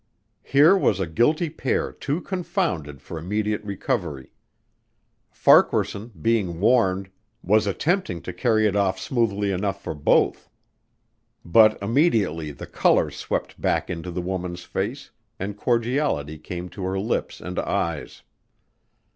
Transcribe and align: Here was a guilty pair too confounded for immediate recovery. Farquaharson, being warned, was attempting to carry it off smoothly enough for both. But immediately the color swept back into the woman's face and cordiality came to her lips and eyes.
Here 0.41 0.75
was 0.75 0.99
a 0.99 1.05
guilty 1.05 1.47
pair 1.47 1.91
too 1.91 2.21
confounded 2.21 3.03
for 3.03 3.19
immediate 3.19 3.63
recovery. 3.63 4.31
Farquaharson, 5.29 6.11
being 6.19 6.59
warned, 6.59 7.11
was 7.43 7.67
attempting 7.67 8.23
to 8.23 8.33
carry 8.33 8.65
it 8.65 8.75
off 8.75 8.99
smoothly 8.99 9.51
enough 9.51 9.79
for 9.83 9.93
both. 9.93 10.49
But 11.45 11.79
immediately 11.83 12.49
the 12.51 12.65
color 12.65 13.11
swept 13.11 13.61
back 13.61 13.91
into 13.91 14.09
the 14.09 14.23
woman's 14.23 14.63
face 14.63 15.11
and 15.37 15.55
cordiality 15.55 16.39
came 16.39 16.67
to 16.69 16.83
her 16.85 16.97
lips 16.99 17.39
and 17.39 17.59
eyes. 17.59 18.23